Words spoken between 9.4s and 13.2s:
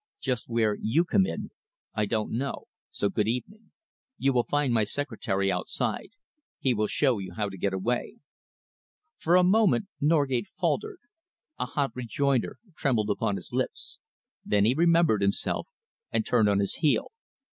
moment Norgate faltered. A hot rejoinder trembled